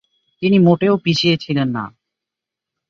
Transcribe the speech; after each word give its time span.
তিনি 0.41 0.57
মোটেও 0.59 0.95
পিছিয়ে 0.97 1.35
ছিলেন 1.37 1.67
না। 1.69 1.83